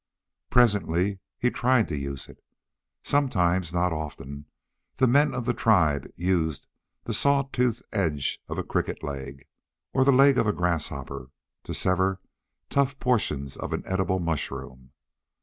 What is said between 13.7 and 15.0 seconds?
an edible mushroom.